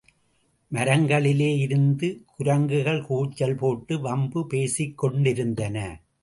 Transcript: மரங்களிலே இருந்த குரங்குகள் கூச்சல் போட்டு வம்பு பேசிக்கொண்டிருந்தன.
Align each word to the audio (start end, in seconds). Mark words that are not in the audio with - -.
மரங்களிலே 0.71 1.49
இருந்த 1.57 2.09
குரங்குகள் 2.37 3.05
கூச்சல் 3.05 3.55
போட்டு 3.55 3.99
வம்பு 3.99 4.47
பேசிக்கொண்டிருந்தன. 4.53 5.77